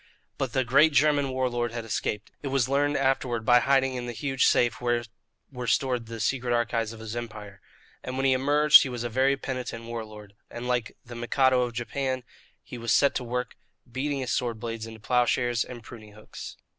[0.39, 4.07] But the great German war lord had escaped it was learned, afterward, by hiding in
[4.07, 5.03] the huge safe where
[5.51, 7.61] were stored the secret archives of his empire.
[8.03, 11.61] And when he emerged he was a very penitent war lord, and like the Mikado
[11.61, 12.23] of Japan
[12.63, 13.55] he was set to work
[13.91, 16.57] beating his sword blades into ploughshares and pruning hooks.